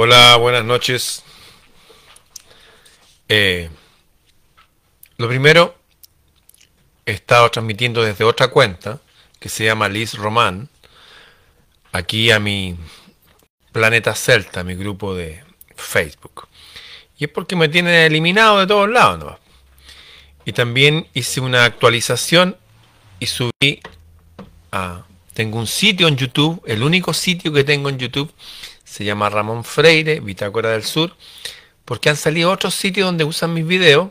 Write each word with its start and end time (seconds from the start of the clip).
Hola, 0.00 0.36
buenas 0.36 0.64
noches. 0.64 1.24
Eh, 3.28 3.68
lo 5.16 5.26
primero, 5.26 5.74
he 7.04 7.10
estado 7.10 7.50
transmitiendo 7.50 8.04
desde 8.04 8.22
otra 8.22 8.46
cuenta 8.46 9.00
que 9.40 9.48
se 9.48 9.64
llama 9.64 9.88
Liz 9.88 10.14
Román, 10.14 10.68
aquí 11.90 12.30
a 12.30 12.38
mi 12.38 12.76
Planeta 13.72 14.14
Celta, 14.14 14.62
mi 14.62 14.76
grupo 14.76 15.16
de 15.16 15.42
Facebook. 15.74 16.46
Y 17.18 17.24
es 17.24 17.30
porque 17.32 17.56
me 17.56 17.68
tienen 17.68 17.94
eliminado 17.94 18.60
de 18.60 18.68
todos 18.68 18.88
lados. 18.88 19.18
¿no? 19.18 19.38
Y 20.44 20.52
también 20.52 21.08
hice 21.12 21.40
una 21.40 21.64
actualización 21.64 22.56
y 23.18 23.26
subí 23.26 23.80
a... 24.70 25.02
Tengo 25.34 25.58
un 25.58 25.66
sitio 25.66 26.06
en 26.06 26.16
YouTube, 26.16 26.62
el 26.66 26.84
único 26.84 27.12
sitio 27.12 27.52
que 27.52 27.64
tengo 27.64 27.88
en 27.88 27.98
YouTube 27.98 28.32
se 28.98 29.04
llama 29.04 29.30
Ramón 29.30 29.62
Freire, 29.62 30.18
Bitácora 30.18 30.70
del 30.70 30.82
Sur, 30.82 31.14
porque 31.84 32.10
han 32.10 32.16
salido 32.16 32.50
otros 32.50 32.74
sitios 32.74 33.06
donde 33.06 33.22
usan 33.22 33.54
mis 33.54 33.64
videos. 33.64 34.10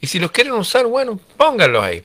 Y 0.00 0.06
si 0.06 0.20
los 0.20 0.30
quieren 0.30 0.52
usar, 0.52 0.86
bueno, 0.86 1.18
pónganlos 1.36 1.82
ahí. 1.82 2.04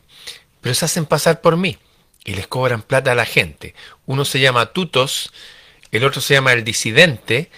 Pero 0.59 0.73
se 0.73 0.86
hacen 0.86 1.05
pasar 1.05 1.40
por 1.40 1.55
mí 1.55 1.77
y 2.26 2.34
les 2.34 2.48
cobran 2.48 2.81
plata 2.81 3.12
a 3.12 3.16
la 3.16 3.26
gente. 3.26 3.76
Uno 4.08 4.26
se 4.26 4.40
llama 4.40 4.73
Tutos, 4.73 5.31
el 5.91 6.03
otro 6.03 6.20
se 6.20 6.34
llama 6.34 6.52
El 6.53 6.64
Disidente 6.64 7.52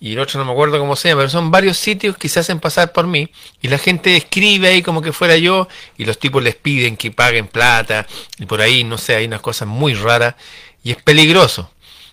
y 0.00 0.14
el 0.14 0.18
otro 0.18 0.40
no 0.40 0.46
me 0.46 0.50
acuerdo 0.50 0.80
cómo 0.80 0.96
se 0.96 1.10
llama, 1.10 1.20
pero 1.20 1.30
son 1.30 1.52
varios 1.52 1.76
sitios 1.76 2.16
que 2.16 2.28
se 2.28 2.40
hacen 2.40 2.58
pasar 2.58 2.90
por 2.90 3.06
mí 3.06 3.30
y 3.60 3.68
la 3.68 3.78
gente 3.78 4.16
escribe 4.16 4.66
ahí 4.66 4.82
como 4.82 5.00
que 5.00 5.12
fuera 5.12 5.36
yo 5.36 5.68
y 5.96 6.06
los 6.06 6.18
tipos 6.18 6.42
les 6.42 6.56
piden 6.56 6.96
que 6.96 7.12
paguen 7.12 7.46
plata 7.46 8.08
y 8.36 8.46
por 8.46 8.62
ahí, 8.62 8.82
no 8.82 8.98
sé, 8.98 9.14
hay 9.14 9.26
unas 9.26 9.42
cosas 9.42 9.68
muy 9.68 9.94
raras 9.94 10.34
y 10.82 10.90
es 10.90 11.00
peligroso. 11.00 11.70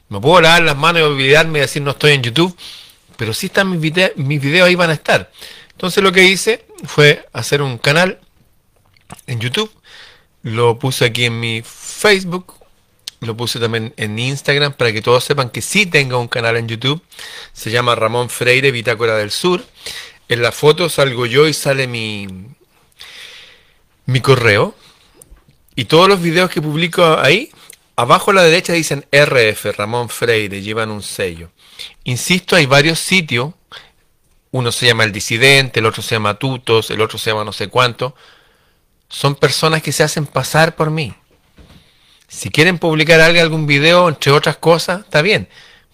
Me 0.10 0.20
puedo 0.20 0.42
lavar 0.42 0.64
las 0.64 0.78
manos 0.78 1.02
y 1.02 1.06
olvidarme 1.06 1.60
y 1.60 1.62
decir 1.62 1.82
no 1.82 1.92
estoy 1.92 2.14
en 2.14 2.24
YouTube, 2.24 2.56
pero 3.16 3.34
sí 3.34 3.46
están 3.48 3.70
mis, 3.70 3.80
videos, 3.80 4.12
mis 4.16 4.42
videos 4.42 4.68
ahí 4.68 4.76
van 4.76 4.90
a 4.90 4.94
estar. 4.94 5.32
Entonces 5.72 6.04
lo 6.04 6.12
que 6.12 6.26
hice 6.26 6.66
fue 6.84 7.26
hacer 7.32 7.62
un 7.62 7.78
canal 7.78 8.20
en 9.28 9.40
YouTube, 9.40 9.72
lo 10.44 10.80
puse 10.80 11.06
aquí 11.06 11.26
en 11.26 11.40
mi 11.40 11.62
Facebook, 11.64 12.56
lo 13.22 13.36
puse 13.36 13.60
también 13.60 13.94
en 13.98 14.18
Instagram 14.18 14.74
para 14.74 14.94
que 14.94 15.02
todos 15.02 15.24
sepan 15.24 15.50
que 15.50 15.62
sí 15.62 15.86
tengo 15.86 16.20
un 16.20 16.28
canal 16.28 16.58
en 16.58 16.68
YouTube. 16.68 17.02
Se 17.54 17.70
llama 17.70 17.96
Ramón 17.96 18.30
Freire 18.30 18.72
Bitácora 18.72 19.18
del 19.18 19.32
Sur. 19.32 19.64
En 20.30 20.42
la 20.42 20.52
foto 20.52 20.90
salgo 20.90 21.26
yo 21.26 21.48
y 21.48 21.54
sale 21.54 21.88
mi, 21.88 22.28
mi 24.06 24.22
correo. 24.22 24.74
Y 25.76 25.86
todos 25.86 26.08
los 26.08 26.22
videos 26.22 26.50
que 26.50 26.62
publico 26.62 27.18
ahí, 27.20 27.52
abajo 28.00 28.32
a 28.32 28.36
la 28.36 28.44
derecha 28.44 28.72
dicen 28.72 29.06
RF, 29.12 29.78
Ramón 29.78 30.08
Freire, 30.08 30.62
llevan 30.62 30.90
un 30.90 31.04
sello. 31.04 31.52
Insisto, 32.06 32.56
hay 32.56 32.66
varios 32.66 32.98
sitios. 33.00 33.54
Uno 34.52 34.72
se 34.72 34.86
llama 34.86 35.04
El 35.04 35.12
Disidente, 35.12 35.82
el 35.82 35.86
otro 35.86 36.02
se 36.02 36.16
llama 36.16 36.40
Tutos, 36.40 36.92
el 36.92 37.02
otro 37.02 37.18
se 37.18 37.30
llama 37.30 37.44
no 37.44 37.52
sé 37.52 37.68
cuánto. 37.68 38.16
Son 39.10 39.36
personas 39.36 39.84
que 39.84 39.92
se 39.92 40.04
hacen 40.04 40.26
pasar 40.26 40.76
por 40.76 40.90
mí. 40.92 41.14
Si 42.30 42.50
quieren 42.50 42.80
publicar 42.80 43.20
algo, 43.20 43.42
algún 43.42 43.68
video, 43.68 44.08
entre 44.08 44.32
otras 44.32 44.56
cosas, 44.56 45.02
está 45.02 45.22
bien. 45.22 45.50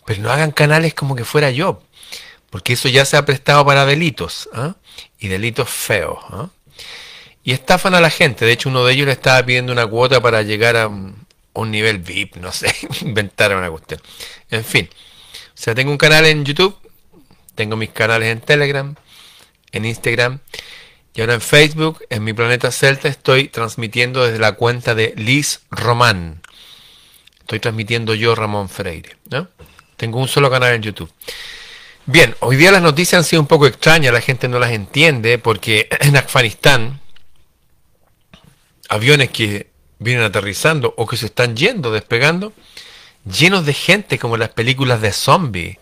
Pero 0.06 0.22
no 0.22 0.32
hagan 0.32 0.52
canales 0.52 0.94
como 0.94 1.16
que 1.16 1.26
fuera 1.26 1.50
yo. 1.50 1.82
Porque 2.52 2.74
eso 2.74 2.88
ya 2.88 3.04
se 3.06 3.18
ha 3.18 3.26
prestado 3.26 3.66
para 3.66 3.86
delitos. 3.86 4.48
¿ah? 4.54 4.76
Y 5.18 5.28
delitos 5.28 5.70
feos. 5.70 6.20
¿ah? 6.30 6.50
Y 7.44 7.52
estafan 7.52 7.96
a 7.96 8.02
la 8.02 8.12
gente. 8.12 8.46
De 8.46 8.52
hecho, 8.52 8.70
uno 8.70 8.86
de 8.86 8.94
ellos 8.94 9.08
le 9.08 9.14
estaba 9.14 9.44
pidiendo 9.44 9.74
una 9.74 9.88
cuota 9.88 10.22
para 10.22 10.44
llegar 10.44 10.76
a 10.78 10.90
un, 11.56 11.72
nivel 11.72 12.00
VIP. 12.00 12.38
No 12.38 12.52
sé, 12.52 12.74
inventar 13.02 13.56
una 13.56 13.70
cuestión. 13.70 14.02
En 14.52 14.64
fin. 14.64 14.90
O 14.92 15.58
sea, 15.58 15.74
tengo 15.76 15.92
un 15.92 15.98
canal 15.98 16.26
en 16.26 16.46
YouTube. 16.46 16.78
Tengo 17.56 17.76
mis 17.76 17.90
canales 17.90 18.30
en 18.30 18.42
Telegram. 18.42 18.96
En 19.72 19.86
Instagram. 19.86 20.40
Y 21.14 21.22
ahora 21.22 21.36
en 21.36 21.42
Facebook, 21.42 22.04
en 22.10 22.24
mi 22.26 22.34
planeta 22.34 22.72
Celta, 22.72 23.08
estoy 23.08 23.48
transmitiendo 23.48 24.26
desde 24.26 24.38
la 24.38 24.52
cuenta 24.54 24.96
de 24.96 25.14
Liz 25.16 25.62
Román. 25.72 26.42
Estoy 27.40 27.62
transmitiendo 27.62 28.16
yo, 28.16 28.36
Ramón 28.36 28.68
Freire. 28.68 29.16
¿no? 29.30 29.48
Tengo 29.96 30.20
un 30.20 30.28
solo 30.28 30.52
canal 30.52 30.74
en 30.74 30.82
YouTube. 30.82 31.12
Bien, 32.06 32.36
hoy 32.42 32.56
día 32.56 32.72
las 32.72 32.82
noticias 32.82 33.20
han 33.20 33.24
sido 33.24 33.42
un 33.42 33.48
poco 33.48 33.66
extrañas, 33.66 34.14
la 34.14 34.22
gente 34.22 34.48
no 34.48 34.60
las 34.60 34.72
entiende, 34.72 35.38
porque 35.38 35.88
en 36.02 36.18
Afganistán, 36.18 37.00
aviones 38.90 39.30
que 39.30 39.72
vienen 40.00 40.24
aterrizando 40.24 40.94
o 40.98 41.08
que 41.08 41.18
se 41.18 41.28
están 41.28 41.56
yendo, 41.56 41.92
despegando, 41.92 42.54
llenos 43.26 43.66
de 43.66 43.74
gente 43.74 44.20
como 44.20 44.38
las 44.38 44.50
películas 44.50 45.02
de 45.02 45.12
zombies. 45.12 45.78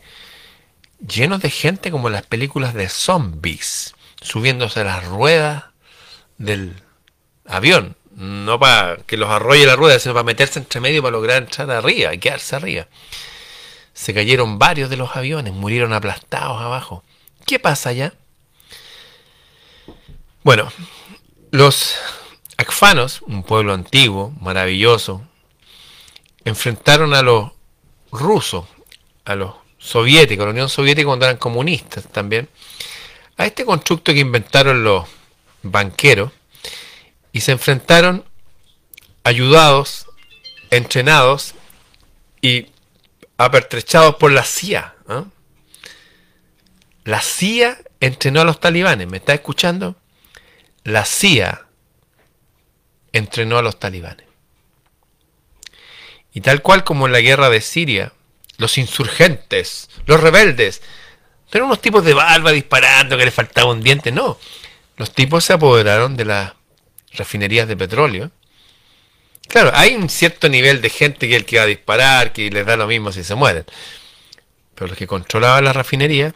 Llenos 1.06 1.42
de 1.42 1.50
gente 1.50 1.92
como 1.92 2.10
las 2.10 2.24
películas 2.24 2.74
de 2.74 2.88
zombies 2.88 3.94
subiéndose 4.22 4.80
a 4.80 4.86
las 4.86 5.06
ruedas 5.06 5.66
del 6.38 6.74
avión. 7.46 7.96
No 8.16 8.60
para 8.60 8.98
que 9.06 9.18
los 9.18 9.30
arrolle 9.30 9.66
la 9.66 9.76
rueda, 9.76 10.00
sino 10.00 10.14
para 10.14 10.24
meterse 10.24 10.60
entre 10.60 10.80
medio 10.80 11.02
para 11.02 11.12
lograr 11.12 11.44
entrar 11.44 11.70
arriba 11.72 12.14
y 12.14 12.20
quedarse 12.20 12.56
arriba. 12.56 12.88
Se 13.94 14.14
cayeron 14.14 14.60
varios 14.60 14.90
de 14.90 14.98
los 14.98 15.16
aviones, 15.16 15.54
murieron 15.54 15.94
aplastados 15.94 16.62
abajo. 16.62 17.04
¿Qué 17.46 17.60
pasa 17.60 17.90
allá? 17.90 18.14
Bueno, 20.44 20.72
los 21.52 21.96
un 23.28 23.44
pueblo 23.44 23.74
antiguo, 23.74 24.34
maravilloso, 24.42 25.22
enfrentaron 26.46 27.14
a 27.14 27.22
los 27.22 27.52
rusos, 28.12 28.66
a 29.26 29.36
los 29.36 29.56
soviéticos, 29.78 30.46
la 30.46 30.52
Unión 30.52 30.70
Soviética 30.70 31.08
cuando 31.08 31.26
eran 31.26 31.38
comunistas 31.38 32.08
también, 32.08 32.50
a 33.38 33.46
este 33.46 33.66
constructo 33.66 34.14
que 34.14 34.20
inventaron 34.20 34.84
los 34.84 35.06
banqueros 35.64 36.32
y 37.32 37.42
se 37.42 37.52
enfrentaron 37.52 38.24
ayudados, 39.24 40.06
entrenados 40.70 41.56
y 42.42 42.68
apertrechados 43.38 44.16
por 44.16 44.32
la 44.32 44.44
CIA. 44.44 44.96
¿eh? 45.10 45.24
La 47.06 47.22
CIA 47.22 47.80
entrenó 48.00 48.42
a 48.42 48.46
los 48.46 48.60
talibanes, 48.60 49.08
¿me 49.08 49.18
está 49.18 49.34
escuchando? 49.34 49.96
La 50.84 51.06
CIA 51.06 51.63
entrenó 53.14 53.58
a 53.58 53.62
los 53.62 53.80
talibanes. 53.80 54.26
Y 56.34 56.42
tal 56.42 56.62
cual 56.62 56.84
como 56.84 57.06
en 57.06 57.14
la 57.14 57.22
guerra 57.22 57.50
de 57.50 57.62
Siria, 57.62 58.12
los 58.58 58.78
insurgentes, 58.78 59.90
los 60.06 60.20
rebeldes, 60.20 60.82
eran 61.52 61.68
unos 61.68 61.82
tipos 61.82 62.04
de 62.04 62.16
barba 62.16 62.52
disparando 62.52 63.16
que 63.16 63.26
les 63.26 63.34
faltaba 63.34 63.72
un 63.72 63.82
diente. 63.82 64.12
No. 64.12 64.40
Los 64.98 65.14
tipos 65.14 65.46
se 65.46 65.54
apoderaron 65.54 66.18
de 66.18 66.26
las 66.26 66.54
refinerías 67.12 67.68
de 67.68 67.78
petróleo. 67.78 68.32
Claro, 69.48 69.72
hay 69.76 69.96
un 69.96 70.10
cierto 70.10 70.50
nivel 70.50 70.82
de 70.82 70.90
gente 70.90 71.28
que 71.28 71.36
es 71.36 71.42
el 71.42 71.46
que 71.46 71.58
va 71.58 71.64
a 71.64 71.68
disparar, 71.68 72.34
que 72.34 72.50
les 72.50 72.66
da 72.66 72.76
lo 72.76 72.88
mismo 72.88 73.12
si 73.12 73.24
se 73.24 73.36
mueren. 73.36 73.66
Pero 74.74 74.88
los 74.88 74.98
que 74.98 75.06
controlaban 75.06 75.66
la 75.66 75.74
refinería 75.74 76.34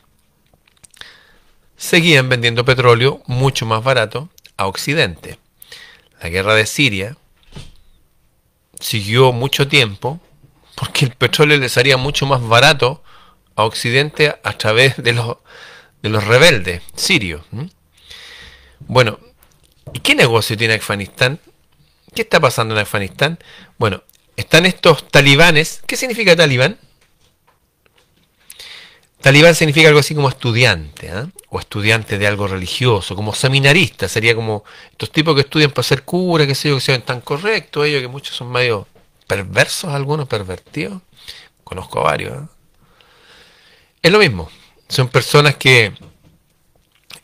seguían 1.77 2.29
vendiendo 2.29 2.65
petróleo 2.65 3.23
mucho 3.25 3.65
más 3.65 3.83
barato 3.83 4.29
a 4.55 4.67
Occidente. 4.67 5.39
La 6.21 6.29
guerra 6.29 6.55
de 6.55 6.65
Siria 6.65 7.15
siguió 8.79 9.31
mucho 9.31 9.67
tiempo 9.67 10.19
porque 10.75 11.05
el 11.05 11.11
petróleo 11.11 11.57
les 11.57 11.77
haría 11.77 11.97
mucho 11.97 12.25
más 12.25 12.41
barato 12.41 13.03
a 13.55 13.63
Occidente 13.63 14.35
a 14.43 14.53
través 14.53 14.97
de 14.97 15.13
los, 15.13 15.37
de 16.03 16.09
los 16.09 16.23
rebeldes 16.23 16.83
sirios. 16.95 17.41
Bueno, 18.79 19.19
¿y 19.93 19.99
qué 19.99 20.13
negocio 20.15 20.55
tiene 20.55 20.75
Afganistán? 20.75 21.39
¿Qué 22.13 22.21
está 22.21 22.39
pasando 22.39 22.75
en 22.75 22.81
Afganistán? 22.81 23.39
Bueno, 23.77 24.03
están 24.35 24.65
estos 24.65 25.07
talibanes. 25.09 25.81
¿Qué 25.87 25.97
significa 25.97 26.35
talibán? 26.35 26.77
Talibán 29.27 29.55
significa 29.55 29.89
algo 29.89 29.99
así 29.99 30.15
como 30.15 30.29
estudiante, 30.29 31.07
¿eh? 31.07 31.25
o 31.49 31.59
estudiante 31.59 32.17
de 32.17 32.27
algo 32.27 32.47
religioso, 32.47 33.13
como 33.13 33.35
seminarista, 33.35 34.07
sería 34.07 34.33
como 34.33 34.63
estos 34.89 35.11
tipos 35.11 35.35
que 35.35 35.41
estudian 35.41 35.71
para 35.71 35.83
ser 35.83 36.03
cura, 36.03 36.47
que 36.47 36.55
sé 36.55 36.69
yo, 36.69 36.75
que 36.75 36.81
sean 36.81 37.01
tan 37.01 37.19
correctos, 37.19 37.85
ellos 37.85 38.01
que 38.01 38.07
muchos 38.07 38.37
son 38.37 38.49
medio 38.49 38.87
perversos, 39.27 39.91
algunos 39.91 40.29
pervertidos. 40.29 41.01
Conozco 41.65 42.03
varios. 42.03 42.41
¿eh? 42.41 42.45
Es 44.01 44.13
lo 44.13 44.19
mismo. 44.19 44.49
Son 44.87 45.09
personas 45.09 45.57
que 45.57 45.91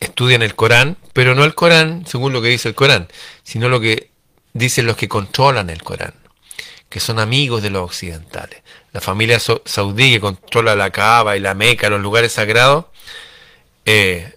estudian 0.02 0.42
el 0.42 0.56
Corán, 0.56 0.98
pero 1.14 1.36
no 1.36 1.46
el 1.46 1.56
Corán 1.56 2.06
según 2.06 2.34
lo 2.34 2.42
que 2.42 2.50
dice 2.50 2.68
el 2.68 2.76
Corán, 2.76 3.08
sino 3.44 3.70
lo 3.70 3.80
que 3.80 4.10
dicen 4.52 4.88
los 4.88 4.98
que 4.98 5.08
controlan 5.08 5.70
el 5.70 5.82
Corán, 5.82 6.16
que 6.94 7.00
son 7.00 7.18
amigos 7.18 7.64
de 7.64 7.72
los 7.72 7.82
occidentales. 7.82 8.62
La 8.92 9.02
familia 9.02 9.40
saudí 9.40 10.12
que 10.12 10.20
controla 10.20 10.76
la 10.76 10.92
Kaaba 10.92 11.36
y 11.36 11.40
la 11.40 11.56
Meca, 11.56 11.90
los 11.90 12.00
lugares 12.00 12.34
sagrados, 12.34 12.86
eh, 13.84 14.36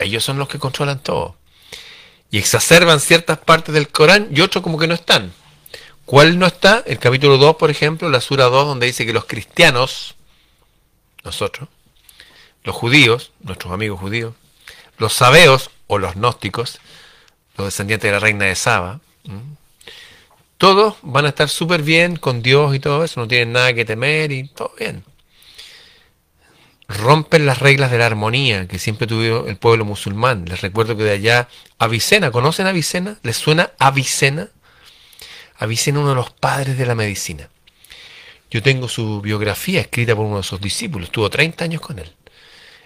ellos 0.00 0.24
son 0.24 0.36
los 0.36 0.48
que 0.48 0.58
controlan 0.58 1.00
todo. 1.00 1.36
Y 2.28 2.38
exacerban 2.38 2.98
ciertas 2.98 3.38
partes 3.38 3.72
del 3.72 3.88
Corán 3.88 4.26
y 4.32 4.40
otros 4.40 4.64
como 4.64 4.78
que 4.78 4.88
no 4.88 4.94
están. 4.94 5.32
¿Cuál 6.04 6.40
no 6.40 6.46
está? 6.46 6.82
El 6.86 6.98
capítulo 6.98 7.36
2, 7.36 7.54
por 7.54 7.70
ejemplo, 7.70 8.08
la 8.08 8.20
sura 8.20 8.46
2, 8.46 8.66
donde 8.66 8.86
dice 8.86 9.06
que 9.06 9.12
los 9.12 9.26
cristianos, 9.26 10.16
nosotros, 11.22 11.68
los 12.64 12.74
judíos, 12.74 13.30
nuestros 13.38 13.72
amigos 13.72 14.00
judíos, 14.00 14.34
los 14.98 15.12
sabeos 15.12 15.70
o 15.86 15.98
los 15.98 16.16
gnósticos, 16.16 16.80
los 17.56 17.68
descendientes 17.68 18.08
de 18.08 18.12
la 18.12 18.18
reina 18.18 18.46
de 18.46 18.56
Saba, 18.56 18.98
todos 20.62 20.94
van 21.02 21.24
a 21.24 21.30
estar 21.30 21.48
súper 21.48 21.82
bien 21.82 22.14
con 22.14 22.40
Dios 22.40 22.72
y 22.76 22.78
todo 22.78 23.02
eso, 23.02 23.18
no 23.18 23.26
tienen 23.26 23.52
nada 23.52 23.74
que 23.74 23.84
temer 23.84 24.30
y 24.30 24.46
todo 24.46 24.72
bien. 24.78 25.02
Rompen 26.86 27.46
las 27.46 27.58
reglas 27.58 27.90
de 27.90 27.98
la 27.98 28.06
armonía 28.06 28.68
que 28.68 28.78
siempre 28.78 29.08
tuvo 29.08 29.48
el 29.48 29.56
pueblo 29.56 29.84
musulmán. 29.84 30.44
Les 30.44 30.60
recuerdo 30.60 30.96
que 30.96 31.02
de 31.02 31.10
allá, 31.10 31.48
Avicena, 31.78 32.30
¿conocen 32.30 32.68
Avicena? 32.68 33.18
¿Les 33.24 33.36
suena 33.36 33.72
Avicena? 33.80 34.50
Avicena, 35.56 35.98
uno 35.98 36.10
de 36.10 36.14
los 36.14 36.30
padres 36.30 36.78
de 36.78 36.86
la 36.86 36.94
medicina. 36.94 37.48
Yo 38.48 38.62
tengo 38.62 38.86
su 38.86 39.20
biografía 39.20 39.80
escrita 39.80 40.14
por 40.14 40.26
uno 40.26 40.36
de 40.36 40.42
sus 40.44 40.60
discípulos, 40.60 41.08
estuvo 41.08 41.28
30 41.28 41.64
años 41.64 41.80
con 41.80 41.98
él. 41.98 42.14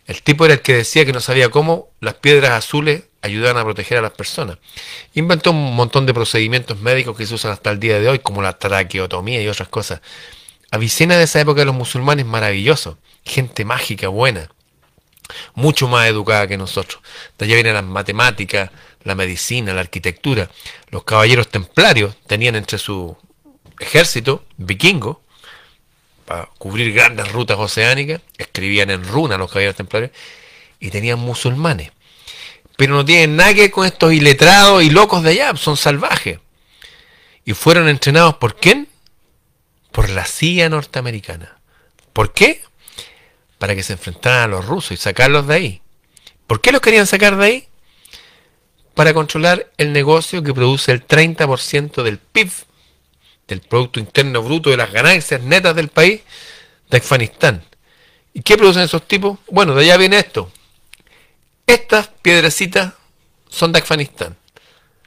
El 0.07 0.23
tipo 0.23 0.45
era 0.45 0.55
el 0.55 0.63
que 0.63 0.75
decía 0.75 1.05
que 1.05 1.13
no 1.13 1.21
sabía 1.21 1.49
cómo 1.49 1.89
las 2.01 2.15
piedras 2.15 2.53
azules 2.53 3.05
ayudaban 3.23 3.59
a 3.59 3.65
proteger 3.65 3.99
a 3.99 4.03
las 4.03 4.13
personas. 4.13 4.59
Inventó 5.15 5.51
un 5.51 5.75
montón 5.75 6.07
de 6.07 6.15
procedimientos 6.15 6.79
médicos 6.81 7.17
que 7.17 7.27
se 7.27 7.35
usan 7.35 7.53
hasta 7.53 7.71
el 7.71 7.81
día 7.81 7.99
de 7.99 8.09
hoy, 8.09 8.21
como 8.21 8.41
la 8.41 8.59
traqueotomía 8.59 9.43
y 9.43 9.49
otras 9.49 9.69
cosas. 9.69 10.01
Avicena 10.71 11.17
de 11.17 11.25
esa 11.25 11.41
época 11.41 11.61
de 11.61 11.67
los 11.67 11.75
musulmanes 11.75 12.25
maravilloso, 12.25 12.99
gente 13.25 13.65
mágica, 13.65 14.09
buena, 14.09 14.49
mucho 15.55 15.89
más 15.89 16.09
educada 16.09 16.47
que 16.47 16.57
nosotros. 16.57 17.03
De 17.39 17.47
allá 17.47 17.55
vienen 17.57 17.75
las 17.75 17.85
matemáticas, 17.85 18.71
la 19.03 19.15
medicina, 19.15 19.75
la 19.75 19.81
arquitectura. 19.81 20.51
Los 20.91 21.05
caballeros 21.05 21.49
templarios 21.49 22.17
tenían 22.27 22.55
entre 22.55 22.79
su 22.79 23.17
ejército 23.81 24.45
vikingo, 24.57 25.23
para 26.27 26.51
cubrir 26.59 26.93
grandes 26.93 27.33
rutas 27.33 27.57
oceánicas, 27.59 28.21
escribían 28.37 28.91
en 28.91 29.05
runa 29.05 29.39
los 29.39 29.49
caballeros 29.49 29.77
templarios, 29.77 30.11
y 30.81 30.91
tenían 30.91 31.21
musulmanes. 31.21 31.93
Pero 32.77 32.95
no 32.95 33.05
tienen 33.05 33.37
nada 33.37 33.55
que 33.55 33.63
ver 33.63 33.71
con 33.71 33.87
estos 33.87 34.13
iletrados 34.13 34.83
y 34.83 34.91
locos 34.91 35.23
de 35.23 35.31
allá, 35.31 35.57
son 35.57 35.77
salvajes. 35.77 36.41
Y 37.45 37.55
fueron 37.55 37.89
entrenados 37.89 38.37
por 38.37 38.57
quién? 38.57 38.89
Por 39.93 40.11
la 40.11 40.27
CIA 40.27 40.69
norteamericana. 40.69 41.59
¿Por 42.13 42.33
qué? 42.33 42.63
Para 43.59 43.75
que 43.75 43.83
se 43.83 43.95
enfrentaran 43.95 44.43
a 44.43 44.47
los 44.49 44.67
rusos 44.67 44.93
y 44.93 44.97
sacarlos 44.97 45.47
de 45.47 45.55
ahí. 45.55 45.83
¿Por 46.47 46.61
qué 46.61 46.73
los 46.73 46.81
querían 46.81 47.07
sacar 47.07 47.37
de 47.37 47.47
ahí? 47.47 47.69
Para 48.95 49.15
controlar 49.15 49.71
el 49.79 49.93
negocio 49.93 50.43
que 50.43 50.53
produce 50.53 50.93
el 50.93 51.07
30% 51.07 52.03
del 52.03 52.19
PIB 52.19 52.51
del 53.49 53.61
Producto 53.61 54.01
Interno 54.01 54.43
Bruto, 54.43 54.71
de 54.71 54.77
las 54.77 54.93
ganancias 54.93 55.41
netas 55.41 55.75
del 55.75 55.89
país, 55.89 56.23
de 56.91 56.97
Afganistán. 56.99 57.65
¿Y 58.33 58.43
qué 58.43 58.57
producen 58.57 58.83
esos 58.83 59.07
tipos? 59.07 59.39
Bueno, 59.51 59.75
de 59.75 59.85
allá 59.85 59.97
viene 59.97 60.19
esto. 60.19 60.51
Estas 61.67 62.09
piedrecitas 62.23 62.95
son 63.49 63.73
de 63.73 63.79
Afganistán. 63.79 64.37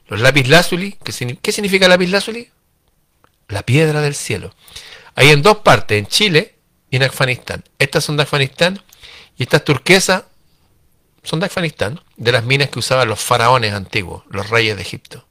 Los 0.08 0.22
lápiz 0.22 0.48
lazuli, 0.48 0.98
¿qué 1.04 1.52
significa 1.52 1.88
lápiz 1.88 2.08
lazuli? 2.08 2.50
La 3.48 3.64
piedra 3.64 4.02
del 4.02 4.16
cielo. 4.16 4.54
Hay 5.16 5.30
en 5.30 5.42
dos 5.42 5.58
partes, 5.58 6.00
en 6.00 6.08
Chile 6.08 6.56
y 6.90 6.96
en 6.96 7.04
Afganistán. 7.04 7.64
Estas 7.78 8.04
son 8.04 8.18
de 8.18 8.24
Afganistán 8.24 8.82
y 9.38 9.44
estas 9.44 9.64
turquesas 9.64 10.24
son 11.24 11.40
de 11.40 11.46
Afganistán, 11.46 12.02
de 12.18 12.32
las 12.32 12.44
minas 12.44 12.70
que 12.70 12.80
usaban 12.80 13.08
los 13.08 13.20
faraones 13.20 13.74
antiguos, 13.74 14.24
los 14.30 14.50
reyes 14.50 14.76
de 14.76 14.82
Egipto. 14.82 15.28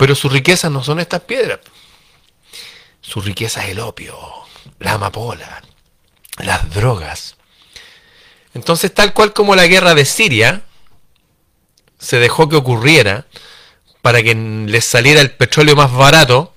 Pero 0.00 0.14
su 0.14 0.30
riqueza 0.30 0.70
no 0.70 0.82
son 0.82 0.98
estas 0.98 1.20
piedras. 1.20 1.60
Su 3.02 3.20
riqueza 3.20 3.62
es 3.62 3.72
el 3.72 3.80
opio, 3.80 4.16
la 4.78 4.94
amapola, 4.94 5.62
las 6.38 6.70
drogas. 6.72 7.36
Entonces, 8.54 8.94
tal 8.94 9.12
cual 9.12 9.34
como 9.34 9.54
la 9.54 9.66
guerra 9.66 9.94
de 9.94 10.06
Siria 10.06 10.62
se 11.98 12.18
dejó 12.18 12.48
que 12.48 12.56
ocurriera 12.56 13.26
para 14.00 14.22
que 14.22 14.34
les 14.34 14.86
saliera 14.86 15.20
el 15.20 15.32
petróleo 15.32 15.76
más 15.76 15.92
barato, 15.92 16.54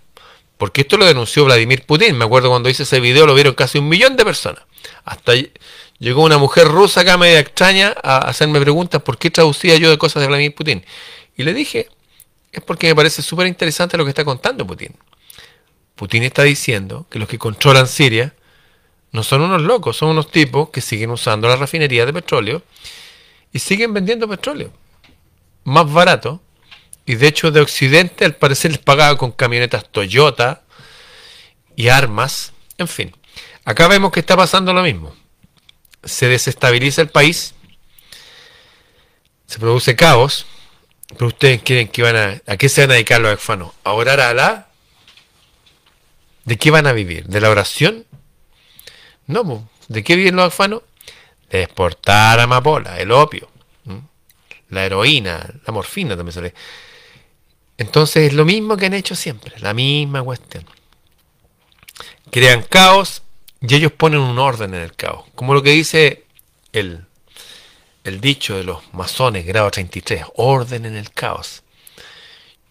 porque 0.57 0.79
esto 0.79 0.95
lo 0.95 1.05
denunció 1.05 1.43
Vladimir 1.43 1.85
Putin. 1.85 2.17
Me 2.17 2.23
acuerdo 2.23 2.47
cuando 2.47 2.69
hice 2.69 2.83
ese 2.83 3.01
video 3.01 3.25
lo 3.25 3.35
vieron 3.35 3.55
casi 3.55 3.77
un 3.77 3.89
millón 3.89 4.15
de 4.15 4.23
personas. 4.23 4.63
Hasta 5.03 5.33
llegó 5.99 6.23
una 6.23 6.37
mujer 6.37 6.69
rusa 6.69 7.01
acá 7.01 7.17
media 7.17 7.39
extraña 7.39 7.93
a 8.03 8.19
hacerme 8.19 8.61
preguntas 8.61 9.01
por 9.01 9.17
qué 9.17 9.29
traducía 9.29 9.75
yo 9.75 9.89
de 9.89 9.97
cosas 9.97 10.21
de 10.21 10.27
Vladimir 10.27 10.55
Putin. 10.55 10.85
Y 11.35 11.43
le 11.43 11.53
dije, 11.53 11.89
es 12.53 12.61
porque 12.61 12.87
me 12.87 12.95
parece 12.95 13.21
súper 13.21 13.47
interesante 13.47 13.97
lo 13.97 14.03
que 14.05 14.09
está 14.09 14.23
contando 14.23 14.65
Putin. 14.65 14.95
Putin 15.95 16.23
está 16.23 16.43
diciendo 16.43 17.07
que 17.09 17.19
los 17.19 17.27
que 17.27 17.39
controlan 17.39 17.87
Siria 17.87 18.33
no 19.11 19.23
son 19.23 19.41
unos 19.41 19.61
locos, 19.61 19.97
son 19.97 20.09
unos 20.09 20.31
tipos 20.31 20.69
que 20.69 20.81
siguen 20.81 21.09
usando 21.09 21.47
la 21.47 21.55
refinería 21.55 22.05
de 22.05 22.13
petróleo 22.13 22.63
y 23.51 23.59
siguen 23.59 23.93
vendiendo 23.93 24.27
petróleo 24.27 24.71
más 25.63 25.91
barato. 25.91 26.41
Y 27.05 27.15
de 27.15 27.27
hecho 27.27 27.51
de 27.51 27.59
Occidente 27.59 28.23
al 28.23 28.35
parecer 28.35 28.71
les 28.71 28.79
pagaba 28.79 29.17
con 29.17 29.31
camionetas 29.31 29.89
Toyota 29.89 30.63
y 31.75 31.89
armas. 31.89 32.53
En 32.77 32.87
fin, 32.87 33.13
acá 33.65 33.87
vemos 33.87 34.11
que 34.11 34.21
está 34.21 34.37
pasando 34.37 34.73
lo 34.73 34.83
mismo. 34.83 35.13
Se 36.03 36.27
desestabiliza 36.27 37.01
el 37.01 37.09
país, 37.09 37.55
se 39.47 39.59
produce 39.59 39.95
caos, 39.95 40.45
pero 41.13 41.27
ustedes 41.27 41.61
quieren 41.61 41.87
que 41.87 42.01
van 42.01 42.15
a... 42.15 42.41
¿A 42.45 42.57
qué 42.57 42.69
se 42.69 42.81
van 42.81 42.91
a 42.91 42.93
dedicar 42.93 43.21
los 43.21 43.33
exfanos? 43.33 43.71
¿A 43.83 43.93
orar 43.93 44.19
a 44.19 44.29
Alá? 44.29 44.67
¿De 46.45 46.57
qué 46.57 46.71
van 46.71 46.87
a 46.87 46.91
vivir? 46.91 47.25
¿De 47.25 47.39
la 47.39 47.49
oración? 47.49 48.05
No, 49.27 49.69
¿de 49.87 50.03
qué 50.03 50.15
viven 50.15 50.35
los 50.35 50.47
exfanos? 50.47 50.81
De 51.49 51.63
exportar 51.63 52.39
amapola, 52.39 52.99
el 52.99 53.11
opio, 53.11 53.49
la 54.69 54.85
heroína, 54.85 55.53
la 55.65 55.73
morfina 55.73 56.15
también 56.15 56.33
sale. 56.33 56.53
Entonces 57.77 58.27
es 58.27 58.33
lo 58.33 58.43
mismo 58.43 58.75
que 58.75 58.87
han 58.87 58.93
hecho 58.93 59.15
siempre, 59.15 59.53
la 59.59 59.73
misma 59.73 60.23
cuestión. 60.23 60.65
Crean 62.31 62.63
caos 62.63 63.21
y 63.61 63.75
ellos 63.75 63.91
ponen 63.91 64.19
un 64.19 64.39
orden 64.39 64.73
en 64.73 64.81
el 64.81 64.95
caos. 64.95 65.25
Como 65.35 65.53
lo 65.53 65.63
que 65.63 65.71
dice 65.71 66.25
el 66.71 67.05
el 68.03 68.19
dicho 68.19 68.57
de 68.57 68.63
los 68.63 68.79
masones, 68.93 69.45
grado 69.45 69.71
33, 69.71 70.25
orden 70.35 70.85
en 70.85 70.95
el 70.95 71.11
caos. 71.11 71.63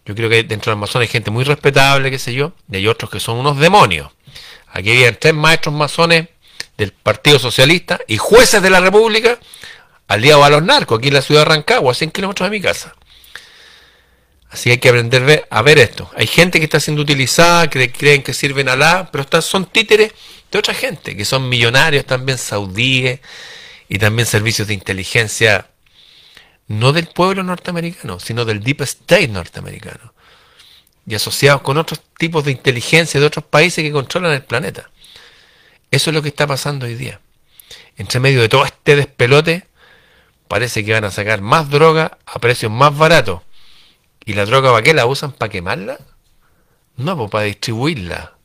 Yo 0.04 0.14
creo 0.14 0.28
que 0.28 0.42
dentro 0.42 0.70
de 0.70 0.76
los 0.76 0.80
masones 0.80 1.08
hay 1.08 1.12
gente 1.12 1.30
muy 1.30 1.44
respetable, 1.44 2.10
qué 2.10 2.18
sé 2.18 2.34
yo, 2.34 2.52
y 2.70 2.76
hay 2.76 2.88
otros 2.88 3.10
que 3.10 3.20
son 3.20 3.38
unos 3.38 3.58
demonios. 3.58 4.10
Aquí 4.68 4.90
había 4.90 5.18
tres 5.18 5.34
maestros 5.34 5.74
masones 5.74 6.28
del 6.76 6.92
Partido 6.92 7.38
Socialista 7.38 8.00
y 8.08 8.16
jueces 8.16 8.62
de 8.62 8.70
la 8.70 8.80
República 8.80 9.38
aliados 10.08 10.44
a 10.44 10.50
los 10.50 10.62
narcos, 10.62 10.98
aquí 10.98 11.08
en 11.08 11.14
la 11.14 11.22
ciudad 11.22 11.42
de 11.42 11.46
Rancagua, 11.46 11.92
a 11.92 11.94
100 11.94 12.10
kilómetros 12.10 12.50
de 12.50 12.56
mi 12.56 12.62
casa. 12.62 12.94
Así 14.50 14.70
hay 14.70 14.78
que 14.78 14.90
aprender 14.90 15.46
a 15.48 15.62
ver 15.62 15.78
esto. 15.78 16.10
Hay 16.14 16.26
gente 16.26 16.58
que 16.58 16.64
está 16.64 16.78
siendo 16.78 17.00
utilizada, 17.00 17.70
que 17.70 17.90
creen 17.90 18.22
que 18.22 18.34
sirven 18.34 18.68
a 18.68 18.76
la, 18.76 19.10
pero 19.10 19.24
son 19.40 19.64
títeres 19.64 20.12
de 20.50 20.58
otra 20.58 20.74
gente, 20.74 21.16
que 21.16 21.24
son 21.24 21.48
millonarios 21.48 22.04
también, 22.04 22.36
saudíes, 22.36 23.20
y 23.92 23.98
también 23.98 24.24
servicios 24.24 24.68
de 24.68 24.72
inteligencia 24.72 25.68
no 26.66 26.94
del 26.94 27.08
pueblo 27.08 27.42
norteamericano, 27.42 28.18
sino 28.20 28.46
del 28.46 28.64
Deep 28.64 28.80
State 28.80 29.28
norteamericano, 29.28 30.14
y 31.06 31.14
asociados 31.14 31.60
con 31.60 31.76
otros 31.76 32.00
tipos 32.16 32.42
de 32.42 32.52
inteligencia 32.52 33.20
de 33.20 33.26
otros 33.26 33.44
países 33.44 33.84
que 33.84 33.92
controlan 33.92 34.32
el 34.32 34.44
planeta. 34.44 34.90
Eso 35.90 36.08
es 36.08 36.14
lo 36.14 36.22
que 36.22 36.30
está 36.30 36.46
pasando 36.46 36.86
hoy 36.86 36.94
día. 36.94 37.20
Entre 37.98 38.18
medio 38.18 38.40
de 38.40 38.48
todo 38.48 38.64
este 38.64 38.96
despelote, 38.96 39.66
parece 40.48 40.86
que 40.86 40.94
van 40.94 41.04
a 41.04 41.10
sacar 41.10 41.42
más 41.42 41.68
droga 41.68 42.16
a 42.24 42.38
precios 42.38 42.72
más 42.72 42.96
baratos. 42.96 43.42
¿Y 44.24 44.32
la 44.32 44.46
droga 44.46 44.70
para 44.70 44.82
qué 44.82 44.94
la 44.94 45.04
usan? 45.04 45.32
¿Para 45.32 45.50
quemarla? 45.50 45.98
No, 46.96 47.14
pues 47.18 47.30
para 47.30 47.44
distribuirla. 47.44 48.38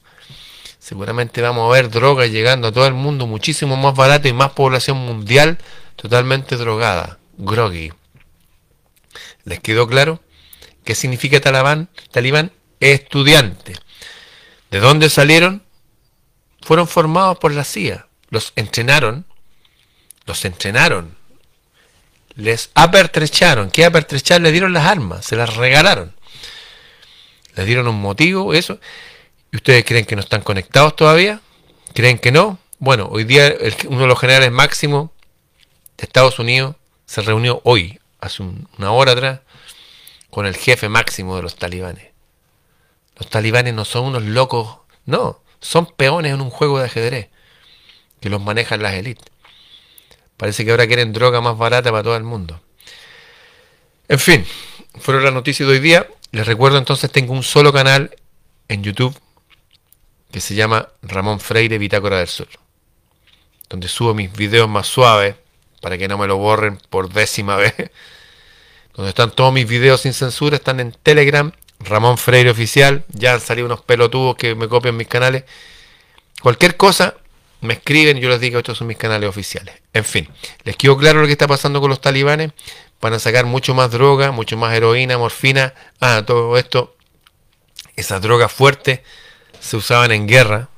Seguramente 0.88 1.41
vamos 1.41 1.67
a 1.67 1.74
ver 1.74 1.89
drogas 1.89 2.32
llegando 2.32 2.70
a 2.70 2.72
todo 2.72 2.88
el 2.88 2.94
mundo 2.94 3.27
muchísimo 3.27 3.75
más 3.75 3.94
barato 3.94 4.29
y 4.29 4.32
más 4.32 4.51
población 4.51 4.96
mundial 4.96 5.58
totalmente 5.98 6.56
drogada, 6.56 7.20
groggy. 7.38 7.91
¿Les 9.44 9.60
quedó 9.60 9.86
claro? 9.86 10.22
¿Qué 10.86 10.96
significa 10.96 11.41
talibán? 11.41 11.89
Talibán, 12.12 12.53
estudiante. 12.79 13.74
¿De 14.72 14.79
dónde 14.79 15.10
salieron? 15.10 15.62
Fueron 16.62 16.88
formados 16.88 17.38
por 17.38 17.51
la 17.51 17.65
CIA. 17.65 18.08
Los 18.29 18.53
entrenaron. 18.56 19.25
Los 20.25 20.46
entrenaron. 20.46 21.17
Les 22.36 22.70
apertrecharon. 22.75 23.72
¿Qué 23.72 23.84
apertrechar? 23.84 24.39
Le 24.39 24.53
dieron 24.53 24.72
las 24.72 24.86
armas. 24.86 25.25
Se 25.25 25.36
las 25.36 25.58
regalaron. 25.58 26.15
Le 27.56 27.65
dieron 27.65 27.89
un 27.89 28.00
motivo, 28.00 28.53
eso. 28.53 28.79
¿Y 29.51 29.57
ustedes 29.57 29.85
creen 29.85 30.05
que 30.05 30.15
no 30.15 30.21
están 30.21 30.41
conectados 30.41 30.95
todavía? 30.95 31.41
¿Creen 31.93 32.19
que 32.19 32.31
no? 32.31 32.59
Bueno, 32.79 33.07
hoy 33.11 33.23
día 33.23 33.53
uno 33.87 34.01
de 34.01 34.07
los 34.07 34.19
generales 34.19 34.51
máximos 34.51 35.09
de 35.97 36.05
Estados 36.05 36.37
Unidos 36.39 36.75
se 37.05 37.21
reunió 37.21 37.61
hoy, 37.63 37.99
hace 38.19 38.43
una 38.77 38.91
hora 38.91 39.13
atrás, 39.13 39.39
con 40.29 40.45
el 40.45 40.55
jefe 40.55 40.89
máximo 40.89 41.35
de 41.37 41.41
los 41.41 41.55
talibanes. 41.55 42.11
Los 43.15 43.29
talibanes 43.29 43.73
no 43.73 43.85
son 43.85 44.05
unos 44.05 44.23
locos, 44.23 44.79
no, 45.05 45.41
son 45.59 45.87
peones 45.87 46.33
en 46.33 46.41
un 46.41 46.49
juego 46.49 46.79
de 46.79 46.85
ajedrez 46.85 47.29
que 48.19 48.29
los 48.29 48.41
manejan 48.41 48.83
las 48.83 48.93
élites. 48.93 49.25
Parece 50.35 50.65
que 50.65 50.71
ahora 50.71 50.85
quieren 50.85 51.13
droga 51.13 51.41
más 51.41 51.57
barata 51.57 51.89
para 51.89 52.03
todo 52.03 52.17
el 52.17 52.23
mundo. 52.23 52.61
En 54.07 54.19
fin, 54.19 54.45
fueron 54.99 55.23
las 55.23 55.33
noticias 55.33 55.67
de 55.67 55.75
hoy 55.75 55.79
día. 55.79 56.07
Les 56.31 56.45
recuerdo 56.45 56.77
entonces, 56.77 57.11
tengo 57.11 57.33
un 57.33 57.43
solo 57.43 57.73
canal 57.73 58.15
en 58.67 58.83
YouTube 58.83 59.19
que 60.38 60.41
se 60.41 60.53
llama 60.53 60.89
Ramón 61.01 61.39
Freire 61.39 61.79
Bitácora 61.79 62.20
del 62.20 62.27
Sur, 62.27 62.48
donde 63.70 63.88
subo 63.88 64.13
mis 64.13 64.32
videos 64.32 64.70
más 64.70 64.86
suaves 64.86 65.34
para 65.82 65.98
que 65.98 66.08
no 66.08 66.15
me 66.20 66.27
lo 66.27 66.38
borren 66.38 66.77
por 66.91 67.10
décima 67.10 67.56
vez. 67.56 67.74
Donde 68.94 69.10
están 69.10 69.32
todos 69.32 69.51
mis 69.51 69.67
videos 69.67 70.01
sin 70.01 70.13
censura, 70.13 70.58
están 70.58 70.79
en 70.79 70.91
Telegram, 70.91 71.51
Ramón 71.79 72.20
Freire 72.20 72.51
Oficial. 72.51 73.03
Ya 73.10 73.34
han 73.34 73.41
salido 73.41 73.65
unos 73.65 73.82
pelotudos 73.82 74.36
que 74.36 74.53
me 74.53 74.67
copian 74.67 74.96
mis 74.96 75.08
canales. 75.08 75.44
Cualquier 76.41 76.77
cosa, 76.77 77.15
me 77.62 77.74
escriben 77.74 78.17
yo 78.17 78.29
les 78.29 78.39
digo, 78.39 78.60
estos 78.60 78.77
son 78.77 78.86
mis 78.86 78.98
canales 78.98 79.27
oficiales. 79.27 79.74
En 79.94 80.06
fin, 80.06 80.29
les 80.63 80.75
quedó 80.75 80.98
claro 80.98 81.22
lo 81.22 81.25
que 81.25 81.32
está 81.32 81.48
pasando 81.48 81.82
con 81.82 81.89
los 81.89 82.00
talibanes. 82.01 82.51
Van 83.01 83.13
a 83.13 83.20
sacar 83.20 83.46
mucho 83.46 83.74
más 83.74 83.89
droga, 83.89 84.32
mucho 84.32 84.56
más 84.56 84.75
heroína, 84.75 85.17
morfina. 85.17 85.74
Ah, 86.00 86.24
todo 86.25 86.58
esto, 86.58 86.96
esas 87.96 88.22
drogas 88.22 88.51
fuertes 88.51 89.01
se 89.67 89.77
usaban 89.77 90.12
en 90.12 90.27
guerra, 90.27 90.69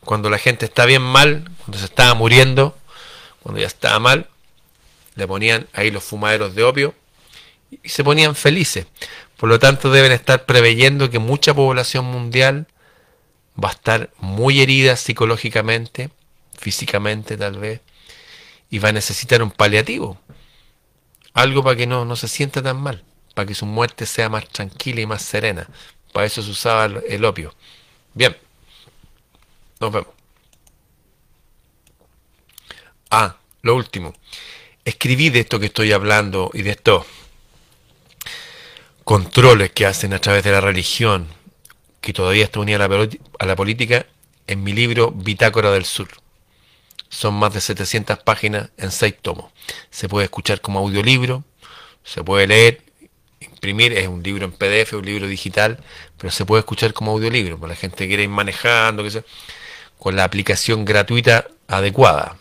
cuando 0.00 0.30
la 0.30 0.38
gente 0.38 0.64
está 0.64 0.86
bien 0.86 1.02
mal, 1.02 1.44
cuando 1.58 1.78
se 1.78 1.84
estaba 1.84 2.14
muriendo, 2.14 2.76
cuando 3.42 3.60
ya 3.60 3.66
estaba 3.66 3.98
mal, 3.98 4.26
le 5.14 5.26
ponían 5.26 5.68
ahí 5.74 5.90
los 5.90 6.02
fumaderos 6.02 6.54
de 6.54 6.64
opio 6.64 6.94
y 7.82 7.88
se 7.90 8.02
ponían 8.02 8.34
felices. 8.34 8.86
Por 9.36 9.50
lo 9.50 9.58
tanto, 9.58 9.90
deben 9.90 10.12
estar 10.12 10.46
preveyendo 10.46 11.10
que 11.10 11.18
mucha 11.18 11.52
población 11.52 12.06
mundial 12.06 12.66
va 13.62 13.68
a 13.68 13.72
estar 13.72 14.10
muy 14.18 14.62
herida 14.62 14.96
psicológicamente, 14.96 16.10
físicamente 16.56 17.36
tal 17.36 17.58
vez, 17.58 17.82
y 18.70 18.78
va 18.78 18.88
a 18.88 18.92
necesitar 18.92 19.42
un 19.42 19.50
paliativo. 19.50 20.18
Algo 21.34 21.62
para 21.62 21.76
que 21.76 21.86
no, 21.86 22.06
no 22.06 22.16
se 22.16 22.28
sienta 22.28 22.62
tan 22.62 22.80
mal, 22.80 23.04
para 23.34 23.46
que 23.46 23.54
su 23.54 23.66
muerte 23.66 24.06
sea 24.06 24.30
más 24.30 24.48
tranquila 24.48 25.02
y 25.02 25.06
más 25.06 25.20
serena. 25.20 25.68
Para 26.14 26.26
eso 26.26 26.42
se 26.42 26.50
usaba 26.50 26.86
el 26.86 27.24
opio. 27.26 27.54
Bien. 28.14 28.36
Nos 29.80 29.92
vemos. 29.92 30.10
Ah, 33.10 33.36
lo 33.62 33.74
último. 33.76 34.14
Escribí 34.84 35.30
de 35.30 35.40
esto 35.40 35.60
que 35.60 35.66
estoy 35.66 35.92
hablando 35.92 36.50
y 36.52 36.62
de 36.62 36.70
estos 36.70 37.06
controles 39.04 39.70
que 39.70 39.86
hacen 39.86 40.12
a 40.12 40.18
través 40.18 40.44
de 40.44 40.52
la 40.52 40.60
religión, 40.60 41.28
que 42.00 42.12
todavía 42.12 42.44
está 42.44 42.60
unida 42.60 42.76
a 42.84 43.46
la, 43.46 43.56
política, 43.56 44.06
en 44.46 44.62
mi 44.62 44.72
libro 44.72 45.10
Bitácora 45.10 45.70
del 45.70 45.84
Sur. 45.84 46.08
Son 47.08 47.34
más 47.34 47.54
de 47.54 47.60
700 47.62 48.18
páginas 48.18 48.70
en 48.76 48.90
6 48.90 49.14
tomos. 49.22 49.50
Se 49.90 50.08
puede 50.08 50.24
escuchar 50.24 50.60
como 50.60 50.80
audiolibro, 50.80 51.42
se 52.04 52.22
puede 52.22 52.46
leer, 52.46 52.82
es 53.68 54.08
un 54.08 54.22
libro 54.22 54.44
en 54.44 54.52
PDF, 54.52 54.92
un 54.94 55.04
libro 55.04 55.26
digital, 55.26 55.78
pero 56.16 56.30
se 56.30 56.44
puede 56.44 56.60
escuchar 56.60 56.92
como 56.92 57.12
audiolibro, 57.12 57.58
para 57.58 57.72
la 57.72 57.76
gente 57.76 57.96
que 57.98 58.08
quiere 58.08 58.22
ir 58.24 58.28
manejando, 58.28 59.02
que 59.02 59.10
sea, 59.10 59.24
con 59.98 60.16
la 60.16 60.24
aplicación 60.24 60.84
gratuita 60.84 61.48
adecuada, 61.66 62.36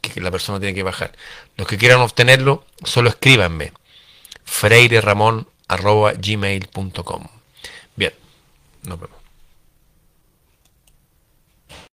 que 0.00 0.20
la 0.20 0.30
persona 0.30 0.58
tiene 0.58 0.74
que 0.74 0.82
bajar. 0.82 1.12
Los 1.56 1.66
que 1.66 1.78
quieran 1.78 2.00
obtenerlo, 2.00 2.64
solo 2.84 3.10
escríbanme 3.10 3.72
freireramon.gmail.com 4.44 7.26
Bien, 7.96 8.12
nos 8.82 9.00
vemos. 9.00 9.21